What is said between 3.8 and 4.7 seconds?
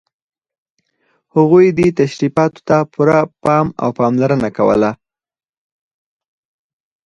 او پاملرنه